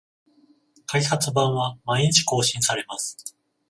[0.87, 3.15] 開発版は毎日更新されます